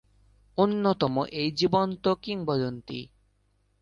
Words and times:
অন্যতম 0.57 1.15
এই 1.31 1.49
জীবন্ত 1.51 2.05
কিংবদন্তি। 2.21 2.99